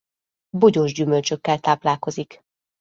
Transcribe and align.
Bogyós 0.57 0.93
gyümölcsökkel 0.93 1.59
táplálkozik. 1.59 2.43